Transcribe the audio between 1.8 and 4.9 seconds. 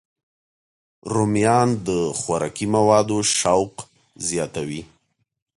د خوراکي موادو شوق زیاتوي